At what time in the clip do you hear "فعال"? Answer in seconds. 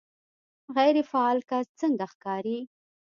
1.09-1.37